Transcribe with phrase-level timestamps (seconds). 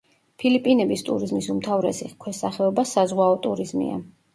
[0.43, 4.07] ფილიპინების ტურიზმის უმთავრესი ქვესახეობა საზღვაო ტურიზმია.